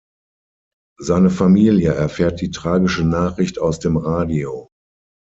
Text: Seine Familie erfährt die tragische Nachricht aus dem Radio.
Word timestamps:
Seine 0.99 1.29
Familie 1.29 1.93
erfährt 1.93 2.41
die 2.41 2.49
tragische 2.49 3.03
Nachricht 3.05 3.59
aus 3.59 3.77
dem 3.79 3.97
Radio. 3.97 4.67